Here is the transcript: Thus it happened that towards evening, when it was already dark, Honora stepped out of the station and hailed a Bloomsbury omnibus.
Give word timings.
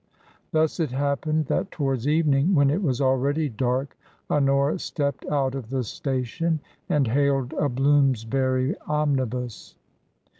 Thus 0.51 0.79
it 0.79 0.89
happened 0.89 1.45
that 1.45 1.69
towards 1.69 2.07
evening, 2.07 2.55
when 2.55 2.71
it 2.71 2.81
was 2.81 2.99
already 3.01 3.49
dark, 3.49 3.95
Honora 4.31 4.79
stepped 4.79 5.23
out 5.27 5.53
of 5.53 5.69
the 5.69 5.83
station 5.83 6.59
and 6.89 7.07
hailed 7.07 7.53
a 7.53 7.69
Bloomsbury 7.69 8.75
omnibus. 8.87 9.75